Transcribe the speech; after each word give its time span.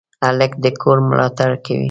هلک 0.25 0.51
د 0.63 0.65
کور 0.81 0.97
ملاتړ 1.09 1.51
کوي. 1.65 1.79